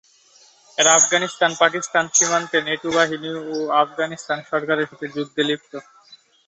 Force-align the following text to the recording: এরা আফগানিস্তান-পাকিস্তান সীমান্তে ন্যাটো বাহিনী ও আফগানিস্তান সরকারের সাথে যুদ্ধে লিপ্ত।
এরা 0.77 0.91
আফগানিস্তান-পাকিস্তান 0.95 2.05
সীমান্তে 2.13 2.57
ন্যাটো 2.61 2.89
বাহিনী 2.97 3.29
ও 3.45 3.53
আফগানিস্তান 3.81 4.39
সরকারের 4.49 4.89
সাথে 4.91 5.07
যুদ্ধে 5.15 5.41
লিপ্ত। 5.49 5.73